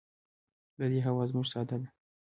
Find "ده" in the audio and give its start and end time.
1.69-1.77